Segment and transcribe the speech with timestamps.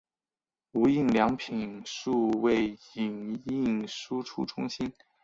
[0.71, 4.91] 无印良品数位影印输出中心